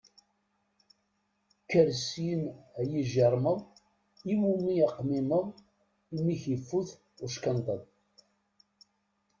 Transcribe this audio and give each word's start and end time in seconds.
Kker 1.63 1.87
syin 2.07 2.41
a 2.79 2.81
yijiṛmeḍ, 2.89 3.59
iwumi 4.33 4.73
aqmimmeḍ, 4.87 5.45
imi 6.17 6.35
k-ifut 6.41 6.89
uckenṭeḍ? 7.25 7.81